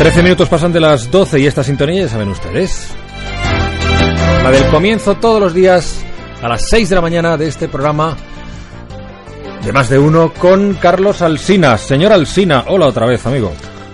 13 0.00 0.22
minutos 0.22 0.48
pasan 0.48 0.72
de 0.72 0.80
las 0.80 1.10
12 1.10 1.40
y 1.40 1.46
esta 1.46 1.62
sintonía 1.62 2.04
ya 2.04 2.08
saben 2.08 2.30
ustedes. 2.30 2.88
La 4.42 4.50
del 4.50 4.66
comienzo 4.68 5.16
todos 5.16 5.38
los 5.42 5.52
días 5.52 6.02
a 6.40 6.48
las 6.48 6.70
6 6.70 6.88
de 6.88 6.94
la 6.94 7.02
mañana 7.02 7.36
de 7.36 7.46
este 7.46 7.68
programa 7.68 8.16
de 9.62 9.72
más 9.74 9.90
de 9.90 9.98
uno 9.98 10.32
con 10.32 10.72
Carlos 10.72 11.20
Alsina. 11.20 11.76
Señor 11.76 12.14
Alsina, 12.14 12.64
hola 12.68 12.86
otra 12.86 13.04
vez, 13.04 13.26
amigo. 13.26 13.52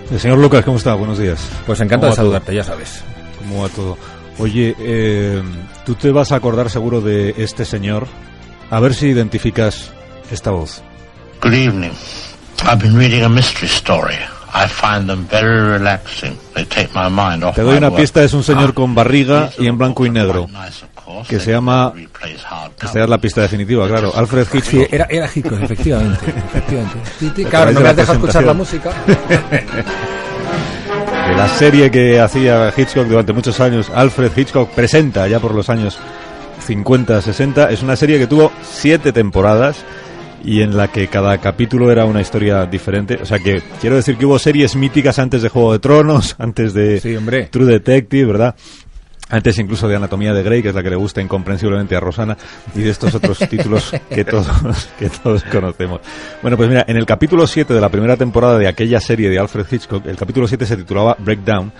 El 0.09 0.17
señor 0.17 0.37
Lucas, 0.37 0.63
¿cómo 0.63 0.77
está? 0.77 0.93
Buenos 0.93 1.19
días. 1.19 1.45
Pues 1.65 1.81
encantado 1.81 2.11
de 2.11 2.15
saludarte, 2.15 2.55
ya 2.55 2.63
sabes. 2.63 3.03
¿Cómo 3.39 3.63
va 3.63 3.67
todo? 3.67 3.97
Oye, 4.37 4.77
eh, 4.79 5.43
tú 5.85 5.95
te 5.95 6.11
vas 6.11 6.31
a 6.31 6.37
acordar 6.37 6.69
seguro 6.69 7.01
de 7.01 7.35
este 7.37 7.65
señor. 7.65 8.07
A 8.69 8.79
ver 8.79 8.93
si 8.93 9.07
identificas 9.07 9.91
esta 10.31 10.51
voz. 10.51 10.81
Good 11.41 11.53
evening. 11.53 11.91
I've 12.63 12.81
been 12.81 12.97
reading 12.97 13.23
a 13.23 13.29
mystery 13.29 13.67
story. 13.67 14.15
I 14.53 14.67
find 14.67 15.07
them 15.07 15.27
very 15.29 15.59
relaxing. 15.77 16.37
They 16.55 16.65
take 16.65 16.89
my 16.93 17.09
mind 17.09 17.43
off 17.43 17.55
Te 17.55 17.61
doy 17.63 17.77
una 17.77 17.91
pista, 17.93 18.23
es 18.23 18.33
un 18.33 18.43
señor 18.43 18.73
con 18.73 18.95
barriga 18.95 19.49
y 19.59 19.67
en 19.67 19.77
blanco 19.77 20.05
y 20.05 20.09
negro. 20.09 20.47
que 21.27 21.39
se 21.39 21.51
llama-. 21.51 21.93
Esta 22.81 23.03
es 23.03 23.09
la 23.09 23.17
pista 23.17 23.41
definitiva, 23.41 23.87
claro. 23.87 24.11
Alfred 24.15 24.47
Sí, 24.51 24.57
Hitchcock. 24.57 24.93
era, 24.93 25.05
era 25.09 25.29
Hitchcock, 25.33 25.61
efectivamente. 25.61 26.25
efectivamente. 26.53 26.97
Sí, 27.19 27.31
sí, 27.35 27.45
Claro, 27.45 27.71
no 27.71 27.79
me 27.79 27.83
la 27.83 27.89
has 27.91 27.95
dejado 27.97 28.17
escuchar 28.19 28.43
la 28.43 28.53
música. 28.53 28.91
De 31.27 31.35
la 31.35 31.49
serie 31.49 31.91
que 31.91 32.19
hacía 32.21 32.73
Hitchcock 32.75 33.05
durante 33.07 33.33
muchos 33.33 33.59
años, 33.59 33.91
Alfred 33.93 34.31
Hitchcock 34.35 34.69
presenta 34.71 35.27
ya 35.27 35.39
por 35.39 35.53
los 35.53 35.69
años 35.69 35.97
50, 36.65 37.21
60. 37.21 37.69
Es 37.69 37.83
una 37.83 37.95
serie 37.97 38.17
que 38.17 38.27
tuvo 38.27 38.51
siete 38.63 39.11
temporadas 39.11 39.77
y 40.43 40.61
en 40.61 40.77
la 40.77 40.89
que 40.89 41.07
cada 41.07 41.37
capítulo 41.39 41.91
era 41.91 42.05
una 42.05 42.21
historia 42.21 42.65
diferente. 42.65 43.17
O 43.21 43.25
sea 43.25 43.39
que 43.39 43.61
quiero 43.81 43.95
decir 43.95 44.17
que 44.17 44.25
hubo 44.25 44.39
series 44.39 44.75
míticas 44.75 45.19
antes 45.19 45.41
de 45.41 45.49
Juego 45.49 45.73
de 45.73 45.79
Tronos, 45.79 46.35
antes 46.39 46.73
de 46.73 46.99
Sí. 46.99 47.17
True 47.51 47.65
Detective, 47.65 48.25
¿verdad? 48.25 48.55
Antes 49.29 49.59
incluso 49.59 49.89
de 49.89 49.95
Anatomía 49.97 50.33
de 50.33 50.41
Grey, 50.41 50.61
que 50.61 50.69
es 50.69 50.75
la 50.75 50.81
que 50.81 50.89
le 50.89 50.95
gusta 50.95 51.21
incomprensiblemente 51.21 51.97
a 51.97 51.99
Rosana, 51.99 52.37
y 52.73 52.79
de 52.79 52.89
estos 52.91 53.13
otros 53.13 53.39
títulos 53.49 53.93
que 54.09 54.23
todos, 54.23 54.47
que 54.99 55.09
todos 55.09 55.43
conocemos. 55.43 55.99
Bueno, 56.41 56.55
pues 56.55 56.69
mira, 56.69 56.85
en 56.87 56.95
el 56.95 57.05
capítulo 57.05 57.45
7 57.45 57.73
de 57.73 57.81
la 57.81 57.89
primera 57.89 58.15
temporada 58.15 58.57
de 58.57 58.67
aquella 58.67 59.01
serie 59.01 59.29
de 59.29 59.37
Alfred 59.37 59.65
Hitchcock, 59.69 60.05
el 60.05 60.15
capítulo 60.15 60.47
7 60.47 60.65
se 60.65 60.77
titulaba 60.77 61.17
Breakdown, 61.19 61.73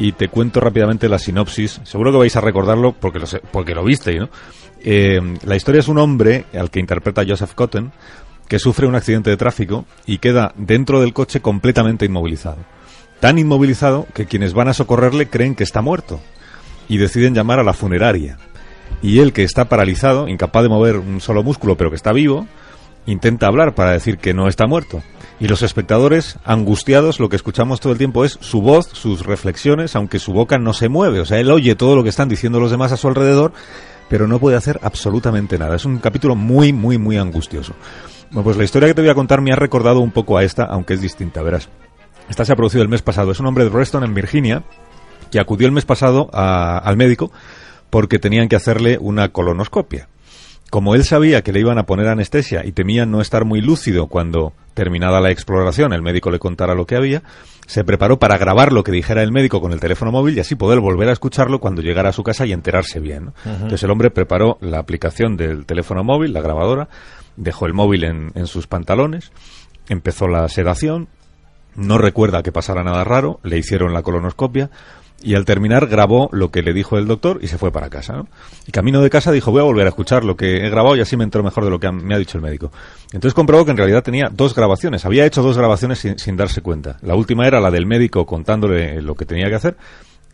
y 0.00 0.12
te 0.12 0.26
cuento 0.28 0.58
rápidamente 0.60 1.08
la 1.08 1.18
sinopsis. 1.20 1.80
Seguro 1.84 2.10
que 2.10 2.18
vais 2.18 2.34
a 2.34 2.40
recordarlo 2.40 2.92
porque 2.92 3.20
lo, 3.20 3.26
sé- 3.26 3.40
porque 3.52 3.74
lo 3.74 3.84
visteis, 3.84 4.18
¿no? 4.20 4.28
Eh, 4.82 5.20
la 5.44 5.54
historia 5.56 5.78
es 5.80 5.86
un 5.88 5.98
hombre, 5.98 6.46
al 6.58 6.70
que 6.70 6.80
interpreta 6.80 7.22
Joseph 7.24 7.52
Cotton, 7.54 7.92
que 8.48 8.58
sufre 8.58 8.86
un 8.86 8.96
accidente 8.96 9.30
de 9.30 9.36
tráfico 9.36 9.84
y 10.06 10.18
queda 10.18 10.52
dentro 10.56 11.00
del 11.00 11.12
coche 11.12 11.40
completamente 11.40 12.06
inmovilizado. 12.06 12.56
Tan 13.20 13.38
inmovilizado 13.38 14.06
que 14.14 14.24
quienes 14.26 14.54
van 14.54 14.68
a 14.68 14.72
socorrerle 14.74 15.28
creen 15.28 15.54
que 15.54 15.62
está 15.64 15.82
muerto 15.82 16.18
y 16.88 16.96
deciden 16.96 17.34
llamar 17.34 17.60
a 17.60 17.62
la 17.62 17.74
funeraria. 17.74 18.38
Y 19.02 19.20
él, 19.20 19.32
que 19.32 19.44
está 19.44 19.68
paralizado, 19.68 20.26
incapaz 20.28 20.62
de 20.64 20.68
mover 20.70 20.96
un 20.96 21.20
solo 21.20 21.42
músculo, 21.42 21.76
pero 21.76 21.90
que 21.90 21.96
está 21.96 22.12
vivo, 22.12 22.46
intenta 23.10 23.46
hablar 23.46 23.74
para 23.74 23.92
decir 23.92 24.18
que 24.18 24.34
no 24.34 24.48
está 24.48 24.66
muerto. 24.66 25.02
Y 25.38 25.48
los 25.48 25.62
espectadores, 25.62 26.36
angustiados, 26.44 27.18
lo 27.18 27.28
que 27.28 27.36
escuchamos 27.36 27.80
todo 27.80 27.92
el 27.92 27.98
tiempo 27.98 28.24
es 28.24 28.36
su 28.40 28.60
voz, 28.60 28.88
sus 28.92 29.24
reflexiones, 29.24 29.96
aunque 29.96 30.18
su 30.18 30.32
boca 30.32 30.58
no 30.58 30.72
se 30.74 30.88
mueve. 30.88 31.20
O 31.20 31.24
sea, 31.24 31.38
él 31.40 31.50
oye 31.50 31.74
todo 31.76 31.96
lo 31.96 32.02
que 32.02 32.10
están 32.10 32.28
diciendo 32.28 32.60
los 32.60 32.70
demás 32.70 32.92
a 32.92 32.96
su 32.98 33.08
alrededor, 33.08 33.52
pero 34.10 34.26
no 34.28 34.38
puede 34.38 34.56
hacer 34.56 34.78
absolutamente 34.82 35.58
nada. 35.58 35.76
Es 35.76 35.84
un 35.86 35.98
capítulo 35.98 36.36
muy, 36.36 36.72
muy, 36.72 36.98
muy 36.98 37.16
angustioso. 37.16 37.72
Bueno, 38.30 38.44
pues 38.44 38.56
la 38.58 38.64
historia 38.64 38.88
que 38.88 38.94
te 38.94 39.00
voy 39.00 39.10
a 39.10 39.14
contar 39.14 39.40
me 39.40 39.52
ha 39.52 39.56
recordado 39.56 40.00
un 40.00 40.10
poco 40.10 40.36
a 40.36 40.44
esta, 40.44 40.64
aunque 40.64 40.94
es 40.94 41.00
distinta, 41.00 41.42
verás. 41.42 41.68
Esta 42.28 42.44
se 42.44 42.52
ha 42.52 42.56
producido 42.56 42.82
el 42.82 42.88
mes 42.88 43.02
pasado. 43.02 43.30
Es 43.32 43.40
un 43.40 43.46
hombre 43.46 43.64
de 43.64 43.70
Reston, 43.70 44.04
en 44.04 44.12
Virginia, 44.14 44.62
que 45.30 45.40
acudió 45.40 45.66
el 45.66 45.72
mes 45.72 45.84
pasado 45.86 46.28
a- 46.34 46.78
al 46.78 46.96
médico 46.96 47.32
porque 47.88 48.18
tenían 48.18 48.48
que 48.48 48.56
hacerle 48.56 48.98
una 49.00 49.30
colonoscopia. 49.30 50.08
Como 50.70 50.94
él 50.94 51.04
sabía 51.04 51.42
que 51.42 51.52
le 51.52 51.60
iban 51.60 51.78
a 51.78 51.84
poner 51.84 52.06
anestesia 52.06 52.64
y 52.64 52.70
temía 52.70 53.04
no 53.04 53.20
estar 53.20 53.44
muy 53.44 53.60
lúcido 53.60 54.06
cuando, 54.06 54.52
terminada 54.74 55.20
la 55.20 55.32
exploración, 55.32 55.92
el 55.92 56.00
médico 56.00 56.30
le 56.30 56.38
contara 56.38 56.74
lo 56.74 56.86
que 56.86 56.94
había, 56.94 57.24
se 57.66 57.82
preparó 57.82 58.20
para 58.20 58.38
grabar 58.38 58.72
lo 58.72 58.84
que 58.84 58.92
dijera 58.92 59.22
el 59.22 59.32
médico 59.32 59.60
con 59.60 59.72
el 59.72 59.80
teléfono 59.80 60.12
móvil 60.12 60.36
y 60.36 60.40
así 60.40 60.54
poder 60.54 60.78
volver 60.78 61.08
a 61.08 61.12
escucharlo 61.12 61.58
cuando 61.58 61.82
llegara 61.82 62.10
a 62.10 62.12
su 62.12 62.22
casa 62.22 62.46
y 62.46 62.52
enterarse 62.52 63.00
bien. 63.00 63.26
¿no? 63.26 63.32
Entonces 63.44 63.82
el 63.82 63.90
hombre 63.90 64.10
preparó 64.10 64.58
la 64.60 64.78
aplicación 64.78 65.36
del 65.36 65.66
teléfono 65.66 66.04
móvil, 66.04 66.32
la 66.32 66.40
grabadora, 66.40 66.88
dejó 67.36 67.66
el 67.66 67.74
móvil 67.74 68.04
en, 68.04 68.30
en 68.36 68.46
sus 68.46 68.68
pantalones, 68.68 69.32
empezó 69.88 70.28
la 70.28 70.48
sedación, 70.48 71.08
no 71.74 71.98
recuerda 71.98 72.42
que 72.44 72.52
pasara 72.52 72.84
nada 72.84 73.02
raro, 73.02 73.40
le 73.42 73.58
hicieron 73.58 73.92
la 73.92 74.02
colonoscopia 74.02 74.70
y 75.22 75.34
al 75.34 75.44
terminar 75.44 75.86
grabó 75.86 76.28
lo 76.32 76.50
que 76.50 76.62
le 76.62 76.72
dijo 76.72 76.98
el 76.98 77.06
doctor 77.06 77.38
y 77.42 77.48
se 77.48 77.58
fue 77.58 77.70
para 77.70 77.90
casa. 77.90 78.14
¿no? 78.14 78.28
Y 78.66 78.72
camino 78.72 79.02
de 79.02 79.10
casa 79.10 79.32
dijo, 79.32 79.50
voy 79.50 79.60
a 79.60 79.64
volver 79.64 79.86
a 79.86 79.90
escuchar 79.90 80.24
lo 80.24 80.36
que 80.36 80.66
he 80.66 80.70
grabado 80.70 80.96
y 80.96 81.00
así 81.00 81.16
me 81.16 81.24
entero 81.24 81.44
mejor 81.44 81.64
de 81.64 81.70
lo 81.70 81.78
que 81.78 81.90
me 81.90 82.14
ha 82.14 82.18
dicho 82.18 82.38
el 82.38 82.42
médico. 82.42 82.72
Entonces 83.12 83.34
comprobó 83.34 83.64
que 83.64 83.70
en 83.72 83.76
realidad 83.76 84.02
tenía 84.02 84.30
dos 84.32 84.54
grabaciones, 84.54 85.04
había 85.04 85.26
hecho 85.26 85.42
dos 85.42 85.56
grabaciones 85.56 85.98
sin, 85.98 86.18
sin 86.18 86.36
darse 86.36 86.62
cuenta. 86.62 86.96
La 87.02 87.14
última 87.14 87.46
era 87.46 87.60
la 87.60 87.70
del 87.70 87.86
médico 87.86 88.26
contándole 88.26 89.02
lo 89.02 89.14
que 89.14 89.26
tenía 89.26 89.48
que 89.48 89.54
hacer 89.54 89.76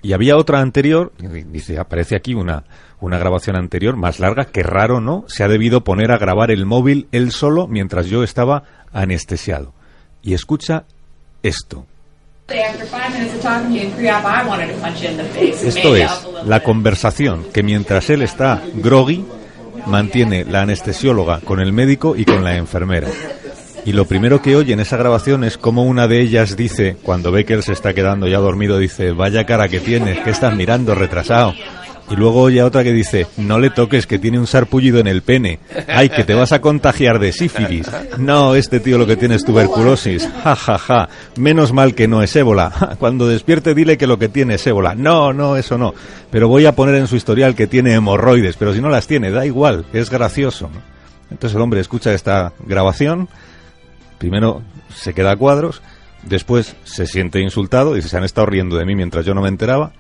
y 0.03 0.13
había 0.13 0.37
otra 0.37 0.61
anterior, 0.61 1.13
dice, 1.19 1.79
aparece 1.79 2.17
aquí 2.17 2.35
una, 2.35 2.65
una 3.01 3.19
grabación 3.19 3.57
anterior 3.57 3.97
más 3.97 4.21
larga, 4.21 4.45
que 4.45 4.63
raro, 4.63 5.01
¿no? 5.01 5.25
Se 5.27 5.43
ha 5.43 5.49
debido 5.49 5.83
poner 5.83 6.13
a 6.13 6.19
grabar 6.19 6.51
el 6.51 6.67
móvil 6.67 7.09
él 7.13 7.33
solo 7.33 7.67
mientras 7.67 8.07
yo 8.07 8.23
estaba 8.23 8.63
anestesiado. 8.93 9.73
Y 10.23 10.35
escucha 10.35 10.85
esto. 11.43 11.87
Esto 15.65 15.97
es 15.97 16.11
la 16.45 16.63
conversación 16.63 17.47
que 17.53 17.65
mientras 17.65 18.09
él 18.09 18.23
está 18.23 18.63
groggy, 18.75 19.25
mantiene 19.87 20.45
la 20.45 20.63
anestesióloga 20.63 21.41
con 21.41 21.61
el 21.61 21.73
médico 21.73 22.15
y 22.17 22.25
con 22.25 22.45
la 22.45 22.57
enfermera. 22.57 23.09
Y 23.85 23.93
lo 23.93 24.05
primero 24.05 24.43
que 24.43 24.55
oye 24.55 24.73
en 24.73 24.81
esa 24.81 24.97
grabación 24.97 25.43
es 25.45 25.59
como 25.59 25.85
una 25.85 26.07
de 26.07 26.21
ellas 26.21 26.57
dice, 26.57 26.97
cuando 27.03 27.33
ve 27.33 27.45
que 27.45 27.55
él 27.55 27.63
se 27.63 27.73
está 27.73 27.95
quedando 27.95 28.29
ya 28.29 28.39
dormido, 28.39 28.79
dice, 28.79 29.13
vaya 29.13 29.45
cara 29.45 29.69
que 29.69 29.81
tienes, 29.81 30.19
que 30.21 30.31
estás 30.31 30.55
mirando 30.55 30.95
retrasado. 30.95 31.53
Y 32.11 32.15
luego 32.15 32.43
oye 32.43 32.63
otra 32.63 32.85
que 32.85 32.93
dice, 32.93 33.27
no 33.37 33.59
le 33.59 33.71
toques, 33.71 34.07
que 34.07 34.19
tiene 34.19 34.39
un 34.39 34.47
sarpullido 34.47 35.01
en 35.01 35.09
el 35.09 35.23
pene. 35.23 35.59
Ay, 35.89 36.09
que 36.09 36.25
te 36.25 36.35
vas 36.35 36.53
a 36.53 36.61
contagiar 36.61 37.19
de 37.19 37.33
sífilis. 37.33 37.91
No, 38.19 38.55
este 38.55 38.79
tío 38.79 38.97
lo 38.97 39.07
que 39.07 39.17
tiene 39.17 39.35
es 39.35 39.45
tuberculosis. 39.45 40.29
Ja, 40.45 40.55
ja, 40.55 40.79
ja. 40.79 41.09
Menos 41.37 41.73
mal 41.73 41.95
que 41.95 42.07
no 42.07 42.23
es 42.23 42.37
ébola. 42.37 42.97
Cuando 43.01 43.27
despierte 43.27 43.75
dile 43.75 43.99
que 43.99 44.07
lo 44.07 44.19
que 44.19 44.29
tiene 44.29 44.55
es 44.55 44.67
ébola. 44.67 44.95
No, 44.95 45.33
no, 45.33 45.57
eso 45.57 45.79
no. 45.79 45.95
Pero 46.31 46.49
voy 46.49 46.67
a 46.67 46.77
poner 46.77 46.95
en 46.95 47.09
su 47.09 47.17
historial 47.17 47.55
que 47.55 47.67
tiene 47.67 47.95
hemorroides. 47.95 48.57
Pero 48.57 48.73
si 48.73 48.81
no 48.81 48.89
las 48.89 49.07
tiene, 49.07 49.33
da 49.33 49.45
igual, 49.45 49.85
es 49.93 50.09
gracioso. 50.09 50.71
Entonces 51.31 51.57
el 51.57 51.63
hombre 51.63 51.81
escucha 51.81 52.15
esta 52.15 52.53
grabación, 52.65 53.29
primero 54.19 54.63
se 54.95 55.13
queda 55.13 55.33
a 55.33 55.37
cuadros, 55.37 55.83
después 56.23 56.77
se 56.85 57.07
siente 57.07 57.41
insultado, 57.41 57.95
dice, 57.95 58.09
se 58.09 58.17
han 58.17 58.25
estado 58.25 58.47
riendo 58.47 58.77
de 58.77 58.87
mí 58.87 58.95
mientras 58.95 59.25
yo 59.25 59.35
no 59.35 59.43
me 59.43 59.49
enteraba, 59.49 59.93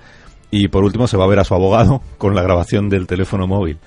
y 0.50 0.68
por 0.68 0.84
último 0.84 1.06
se 1.06 1.16
va 1.16 1.24
a 1.24 1.28
ver 1.28 1.38
a 1.38 1.44
su 1.44 1.54
abogado 1.54 2.02
con 2.18 2.34
la 2.34 2.42
grabación 2.42 2.88
del 2.88 3.06
teléfono 3.06 3.46
móvil. 3.46 3.78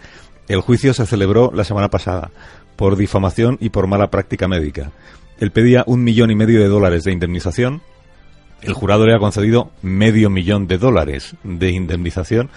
El 0.47 0.61
juicio 0.61 0.93
se 0.93 1.05
celebró 1.05 1.51
la 1.53 1.63
semana 1.63 1.89
pasada 1.89 2.31
por 2.75 2.95
difamación 2.95 3.57
y 3.59 3.69
por 3.69 3.87
mala 3.87 4.09
práctica 4.09 4.47
médica. 4.47 4.91
Él 5.39 5.51
pedía 5.51 5.83
un 5.85 6.03
millón 6.03 6.31
y 6.31 6.35
medio 6.35 6.59
de 6.59 6.67
dólares 6.67 7.03
de 7.03 7.11
indemnización. 7.11 7.81
El 8.61 8.73
jurado 8.73 9.05
le 9.05 9.15
ha 9.15 9.19
concedido 9.19 9.71
medio 9.81 10.29
millón 10.29 10.67
de 10.67 10.77
dólares 10.77 11.35
de 11.43 11.71
indemnización 11.71 12.49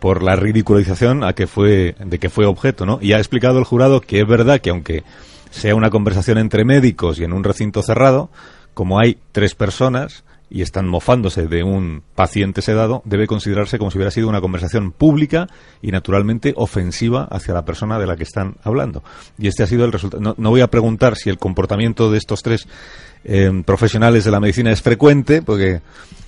por 0.00 0.22
la 0.22 0.36
ridiculización 0.36 1.24
a 1.24 1.32
que 1.32 1.46
fue, 1.46 1.94
de 1.98 2.18
que 2.18 2.28
fue 2.28 2.46
objeto, 2.46 2.84
¿no? 2.84 2.98
Y 3.00 3.12
ha 3.12 3.18
explicado 3.18 3.58
el 3.58 3.64
jurado 3.64 4.00
que 4.00 4.20
es 4.20 4.26
verdad 4.26 4.60
que 4.60 4.70
aunque 4.70 5.04
sea 5.50 5.74
una 5.74 5.90
conversación 5.90 6.38
entre 6.38 6.64
médicos 6.64 7.18
y 7.18 7.24
en 7.24 7.32
un 7.32 7.44
recinto 7.44 7.82
cerrado, 7.82 8.30
como 8.74 8.98
hay 8.98 9.18
tres 9.32 9.54
personas 9.54 10.24
y 10.48 10.62
están 10.62 10.86
mofándose 10.86 11.46
de 11.48 11.64
un 11.64 12.02
paciente 12.14 12.62
sedado, 12.62 13.02
debe 13.04 13.26
considerarse 13.26 13.78
como 13.78 13.90
si 13.90 13.98
hubiera 13.98 14.10
sido 14.10 14.28
una 14.28 14.40
conversación 14.40 14.92
pública 14.92 15.48
y 15.82 15.90
naturalmente 15.90 16.54
ofensiva 16.56 17.26
hacia 17.30 17.54
la 17.54 17.64
persona 17.64 17.98
de 17.98 18.06
la 18.06 18.16
que 18.16 18.22
están 18.22 18.56
hablando. 18.62 19.02
Y 19.38 19.48
este 19.48 19.62
ha 19.62 19.66
sido 19.66 19.84
el 19.84 19.92
resultado. 19.92 20.22
No, 20.22 20.34
no 20.38 20.50
voy 20.50 20.60
a 20.60 20.68
preguntar 20.68 21.16
si 21.16 21.30
el 21.30 21.38
comportamiento 21.38 22.10
de 22.10 22.18
estos 22.18 22.42
tres 22.42 22.68
eh, 23.24 23.50
profesionales 23.64 24.24
de 24.24 24.30
la 24.30 24.40
medicina 24.40 24.70
es 24.70 24.82
frecuente, 24.82 25.42
porque 25.42 25.80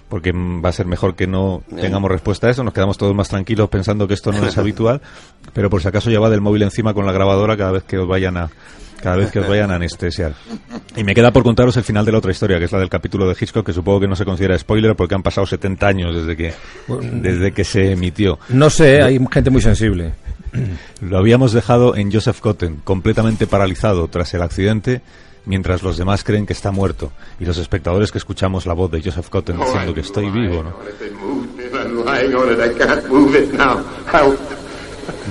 porque 0.08 0.32
va 0.32 0.70
a 0.70 0.72
ser 0.72 0.86
mejor 0.86 1.14
que 1.14 1.26
no 1.26 1.62
tengamos 1.68 2.10
respuesta 2.10 2.46
a 2.46 2.50
eso, 2.50 2.64
nos 2.64 2.72
quedamos 2.72 2.96
todos 2.96 3.14
más 3.14 3.28
tranquilos 3.28 3.68
pensando 3.68 4.08
que 4.08 4.14
esto 4.14 4.32
no 4.32 4.46
es 4.46 4.56
habitual, 4.58 5.02
pero 5.52 5.68
por 5.68 5.82
si 5.82 5.88
acaso 5.88 6.08
llevad 6.08 6.32
el 6.32 6.40
móvil 6.40 6.62
encima 6.62 6.94
con 6.94 7.04
la 7.04 7.12
grabadora 7.12 7.58
cada 7.58 7.72
vez 7.72 7.84
que 7.84 7.98
os 7.98 8.08
vayan 8.08 8.38
a 8.38 8.50
cada 9.02 9.16
vez 9.16 9.30
que 9.30 9.40
os 9.40 9.48
vayan 9.48 9.70
a 9.70 9.76
anestesiar. 9.76 10.34
Y 10.96 11.04
me 11.04 11.14
queda 11.14 11.30
por 11.30 11.42
contaros 11.42 11.76
el 11.76 11.84
final 11.84 12.04
de 12.04 12.12
la 12.12 12.18
otra 12.18 12.30
historia, 12.30 12.58
que 12.58 12.64
es 12.64 12.72
la 12.72 12.78
del 12.78 12.88
capítulo 12.88 13.28
de 13.28 13.36
Hitchcock, 13.38 13.64
que 13.64 13.72
supongo 13.72 14.00
que 14.00 14.08
no 14.08 14.16
se 14.16 14.24
considera 14.24 14.58
spoiler 14.58 14.96
porque 14.96 15.14
han 15.14 15.22
pasado 15.22 15.46
70 15.46 15.86
años 15.86 16.14
desde 16.14 16.36
que 16.36 16.52
desde 17.12 17.52
que 17.52 17.64
se 17.64 17.92
emitió. 17.92 18.38
No 18.48 18.70
sé, 18.70 19.02
hay 19.02 19.18
gente 19.30 19.50
muy 19.50 19.60
sensible. 19.60 20.14
Lo 21.00 21.18
habíamos 21.18 21.52
dejado 21.52 21.94
en 21.94 22.10
Joseph 22.10 22.40
Cotten, 22.40 22.76
completamente 22.84 23.46
paralizado 23.46 24.08
tras 24.08 24.32
el 24.34 24.42
accidente, 24.42 25.02
mientras 25.48 25.82
los 25.82 25.96
demás 25.96 26.24
creen 26.24 26.46
que 26.46 26.52
está 26.52 26.70
muerto 26.70 27.10
y 27.40 27.44
los 27.44 27.58
espectadores 27.58 28.12
que 28.12 28.18
escuchamos 28.18 28.66
la 28.66 28.74
voz 28.74 28.90
de 28.90 29.02
Joseph 29.02 29.28
Cotton 29.28 29.58
diciendo 29.58 29.94
que 29.94 30.00
estoy 30.00 30.30
vivo, 30.30 30.62
¿no? 30.62 30.74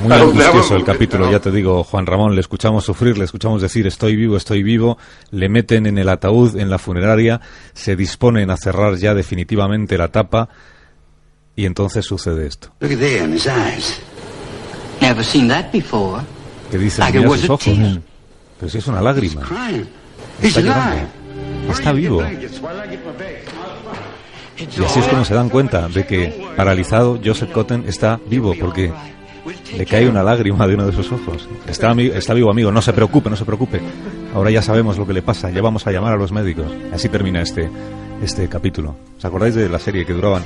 Muy 0.03 0.11
angustioso 0.13 0.75
el 0.75 0.83
capítulo, 0.83 1.29
ya 1.31 1.39
te 1.39 1.51
digo, 1.51 1.83
Juan 1.83 2.05
Ramón, 2.05 2.35
le 2.35 2.41
escuchamos 2.41 2.85
sufrir, 2.85 3.17
le 3.17 3.25
escuchamos 3.25 3.61
decir 3.61 3.87
estoy 3.87 4.15
vivo, 4.15 4.37
estoy 4.37 4.63
vivo, 4.63 4.97
le 5.31 5.49
meten 5.49 5.85
en 5.85 5.97
el 5.97 6.09
ataúd 6.09 6.57
en 6.57 6.69
la 6.69 6.77
funeraria, 6.77 7.41
se 7.73 7.95
disponen 7.95 8.49
a 8.49 8.57
cerrar 8.57 8.95
ya 8.97 9.13
definitivamente 9.13 9.97
la 9.97 10.09
tapa 10.09 10.49
y 11.55 11.65
entonces 11.65 12.05
sucede 12.05 12.47
esto. 12.47 12.69
Look 12.79 12.93
at 12.93 12.99
there 12.99 13.23
in 13.23 13.33
his 13.33 13.47
eyes. 13.47 13.99
Never 15.01 15.23
seen 15.23 15.47
that 15.47 15.71
before. 15.71 16.23
Que 16.71 16.77
dice, 16.77 17.01
mira 17.11 17.29
sus 17.29 17.49
ojos, 17.49 17.77
pero 18.59 18.69
si 18.69 18.77
es 18.77 18.87
una 18.87 19.01
lágrima, 19.01 19.41
está 20.41 20.61
llorando, 20.61 21.07
está 21.71 21.91
vivo. 21.91 22.23
Y 24.57 24.83
así 24.83 24.99
es 24.99 25.07
como 25.07 25.23
se 25.23 25.33
dan 25.33 25.49
cuenta 25.49 25.87
de 25.87 26.05
que 26.05 26.47
paralizado 26.55 27.19
Joseph 27.23 27.51
Cotton 27.51 27.85
está 27.87 28.19
vivo 28.27 28.55
porque 28.59 28.91
le 29.75 29.85
cae 29.85 30.07
una 30.07 30.23
lágrima 30.23 30.67
de 30.67 30.75
uno 30.75 30.85
de 30.87 30.93
sus 30.93 31.11
ojos. 31.11 31.47
Está, 31.67 31.91
está 31.93 32.33
vivo, 32.33 32.49
amigo, 32.51 32.71
no 32.71 32.81
se 32.81 32.93
preocupe, 32.93 33.29
no 33.29 33.35
se 33.35 33.45
preocupe. 33.45 33.81
Ahora 34.33 34.51
ya 34.51 34.61
sabemos 34.61 34.97
lo 34.97 35.05
que 35.07 35.13
le 35.13 35.21
pasa, 35.21 35.49
ya 35.49 35.61
vamos 35.61 35.85
a 35.87 35.91
llamar 35.91 36.13
a 36.13 36.17
los 36.17 36.31
médicos. 36.31 36.67
Así 36.93 37.09
termina 37.09 37.41
este, 37.41 37.69
este 38.21 38.47
capítulo. 38.47 38.95
¿Os 39.17 39.25
acordáis 39.25 39.55
de 39.55 39.69
la 39.69 39.79
serie 39.79 40.05
que 40.05 40.13
duraban 40.13 40.43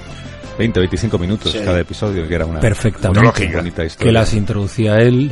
20, 0.57 0.79
25 0.79 1.17
minutos 1.17 1.55
cada 1.63 1.79
episodio? 1.79 2.27
Que 2.27 2.35
era 2.35 2.45
una 2.45 2.59
Perfectamente. 2.59 3.19
una 3.45 3.57
bonita 3.57 3.85
historia. 3.85 4.07
Que 4.07 4.11
las 4.11 4.33
introducía 4.33 4.99
él, 4.99 5.31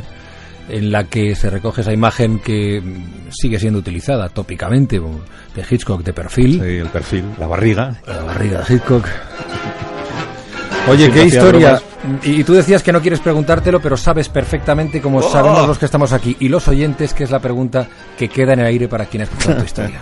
en 0.68 0.92
la 0.92 1.04
que 1.04 1.34
se 1.34 1.50
recoge 1.50 1.82
esa 1.82 1.92
imagen 1.92 2.38
que 2.38 2.82
sigue 3.30 3.58
siendo 3.58 3.78
utilizada 3.78 4.28
tópicamente 4.28 5.00
de 5.00 5.64
Hitchcock 5.68 6.02
de 6.02 6.12
perfil. 6.12 6.60
Sí, 6.60 6.76
el 6.76 6.88
perfil, 6.88 7.24
la 7.38 7.46
barriga. 7.46 8.00
La 8.06 8.22
barriga 8.22 8.62
de 8.62 8.74
Hitchcock. 8.74 9.06
Oye, 10.88 11.10
qué 11.10 11.26
historia. 11.26 11.80
Y, 12.24 12.40
y 12.40 12.44
tú 12.44 12.54
decías 12.54 12.82
que 12.82 12.92
no 12.92 13.00
quieres 13.00 13.20
preguntártelo, 13.20 13.80
pero 13.80 13.96
sabes 13.96 14.28
perfectamente, 14.28 15.00
como 15.02 15.20
sabemos 15.22 15.66
los 15.66 15.78
que 15.78 15.84
estamos 15.84 16.12
aquí 16.12 16.36
y 16.40 16.48
los 16.48 16.66
oyentes, 16.68 17.12
que 17.12 17.24
es 17.24 17.30
la 17.30 17.40
pregunta 17.40 17.86
que 18.18 18.28
queda 18.28 18.54
en 18.54 18.60
el 18.60 18.66
aire 18.66 18.88
para 18.88 19.04
quien 19.06 19.22
ha 19.22 19.24
escuchado 19.24 19.58
tu 19.58 19.64
historia. 19.64 20.00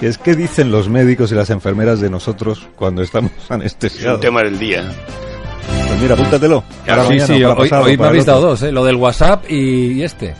Y 0.00 0.06
es 0.06 0.18
que 0.18 0.34
dicen 0.34 0.70
los 0.72 0.88
médicos 0.88 1.30
y 1.32 1.34
las 1.36 1.50
enfermeras 1.50 2.00
de 2.00 2.10
nosotros 2.10 2.66
cuando 2.76 3.02
estamos 3.02 3.30
Es 3.38 3.50
un 3.50 3.54
anestesiados. 3.56 4.20
tema 4.20 4.42
del 4.42 4.58
día. 4.58 4.82
Pues 5.88 6.00
mira, 6.00 6.14
apúntatelo. 6.14 6.64
para 6.86 7.02
sí, 7.04 7.08
mañana, 7.10 7.26
sí, 7.26 7.44
hoy, 7.44 7.54
pasado, 7.68 7.84
hoy 7.84 7.96
me 7.96 8.06
habéis 8.06 8.26
dado 8.26 8.40
dos, 8.40 8.62
¿eh? 8.62 8.72
lo 8.72 8.84
del 8.84 8.96
WhatsApp 8.96 9.44
y, 9.48 9.92
y 9.92 10.02
este. 10.02 10.34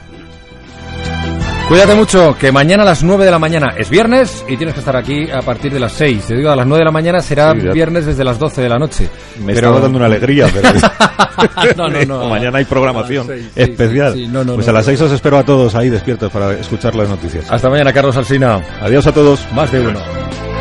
Cuídate 1.73 1.95
mucho, 1.95 2.37
que 2.39 2.53
mañana 2.53 2.83
a 2.83 2.85
las 2.85 3.03
9 3.03 3.25
de 3.25 3.31
la 3.31 3.39
mañana 3.39 3.73
es 3.79 3.89
viernes 3.89 4.45
y 4.47 4.59
tienes 4.59 4.75
que 4.75 4.81
estar 4.81 4.95
aquí 4.95 5.31
a 5.31 5.41
partir 5.41 5.73
de 5.73 5.81
las 5.81 5.93
6. 5.93 6.27
Te 6.27 6.37
digo, 6.37 6.51
a 6.51 6.55
las 6.57 6.67
9 6.67 6.81
de 6.81 6.85
la 6.85 6.91
mañana 6.91 7.23
será 7.23 7.53
Sí, 7.53 7.67
viernes 7.73 8.05
desde 8.05 8.23
las 8.25 8.39
12 8.39 8.61
de 8.61 8.69
la 8.69 8.79
noche. 8.79 9.09
Me 9.39 9.55
Pero- 9.55 9.69
estaba 9.69 9.81
dando 9.81 9.97
una 9.97 10.05
alegría, 10.05 10.49
pero... 10.53 10.69
No, 11.79 11.89
no, 11.89 12.05
no. 12.05 12.29
Mañana 12.29 12.59
hay 12.59 12.67
programación 12.67 13.27
especial. 13.57 14.13
sí, 14.13 14.27
sí. 14.27 14.29
No, 14.29 14.45
no, 14.45 14.57
pues 14.57 14.69
a 14.69 14.73
las 14.73 14.85
seis 14.85 15.01
os 15.01 15.13
espero 15.13 15.39
a 15.39 15.45
todos 15.45 15.75
ahí 15.75 15.89
despiertos 15.89 16.31
para 16.31 16.53
escuchar 16.53 16.95
las 16.95 17.09
noticias. 17.09 17.51
Hasta 17.51 17.71
mañana, 17.71 17.91
Carlos 17.91 18.19
Alsina. 18.19 18.61
Adiós 18.83 19.07
a 19.07 19.13
todos. 19.13 19.41
Más 19.55 19.73
de 19.73 19.81
uno. 19.81 20.52